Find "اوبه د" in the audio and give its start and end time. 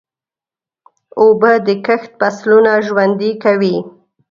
1.21-1.69